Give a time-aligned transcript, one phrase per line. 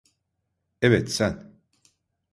[0.81, 1.51] Evet, sen.